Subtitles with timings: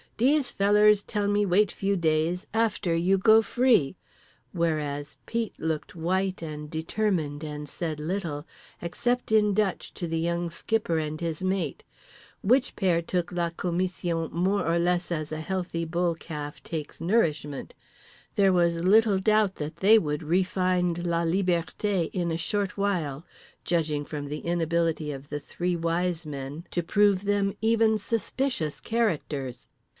[0.17, 3.97] Dese fellers tell me wait few days, after you go free,"
[4.51, 10.97] whereas Pete looked white and determined and said little—except in Dutch to the Young Skipper
[10.99, 11.83] and his mate;
[12.43, 17.73] which pair took la commission more or less as a healthy bull calf takes nourishment:
[18.35, 23.23] there was little doubt that they would refind la liberté in a short while,
[23.65, 29.67] judging from the inability of the Three Wise Men to prove them even suspicious characters.